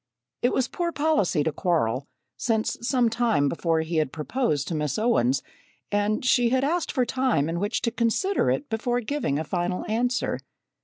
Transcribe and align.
It 0.41 0.51
was 0.51 0.67
poor 0.67 0.91
policy 0.91 1.43
to 1.43 1.51
quarrel, 1.51 2.07
since 2.35 2.75
some 2.81 3.07
time 3.07 3.47
before 3.47 3.81
he 3.81 3.97
had 3.97 4.11
proposed 4.11 4.67
to 4.69 4.73
Miss 4.73 4.97
Owens, 4.97 5.43
and 5.91 6.25
she 6.25 6.49
had 6.49 6.63
asked 6.63 6.91
for 6.91 7.05
time 7.05 7.47
in 7.47 7.59
which 7.59 7.83
to 7.83 7.91
consider 7.91 8.49
it 8.49 8.67
before 8.67 9.01
giving 9.01 9.37
a 9.37 9.43
final 9.43 9.85
answer. 9.87 10.39